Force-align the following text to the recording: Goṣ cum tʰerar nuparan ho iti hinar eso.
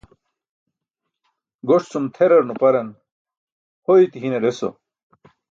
Goṣ 1.67 1.83
cum 1.91 2.05
tʰerar 2.13 2.43
nuparan 2.45 2.89
ho 3.85 3.91
iti 4.03 4.17
hinar 4.23 4.43
eso. 4.51 4.69